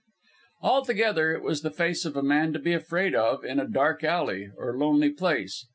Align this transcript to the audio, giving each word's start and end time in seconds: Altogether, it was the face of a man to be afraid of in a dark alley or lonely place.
Altogether, 0.63 1.31
it 1.33 1.43
was 1.43 1.61
the 1.61 1.69
face 1.69 2.05
of 2.05 2.17
a 2.17 2.23
man 2.23 2.51
to 2.53 2.57
be 2.57 2.73
afraid 2.73 3.13
of 3.13 3.45
in 3.45 3.59
a 3.59 3.67
dark 3.69 4.03
alley 4.03 4.49
or 4.57 4.75
lonely 4.75 5.11
place. 5.11 5.67